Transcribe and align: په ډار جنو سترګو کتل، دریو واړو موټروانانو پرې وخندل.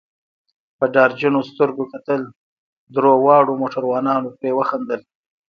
په 0.77 0.85
ډار 0.93 1.11
جنو 1.19 1.41
سترګو 1.51 1.83
کتل، 1.93 2.21
دریو 2.93 3.15
واړو 3.25 3.59
موټروانانو 3.61 4.29
پرې 4.37 4.51
وخندل. 4.55 5.01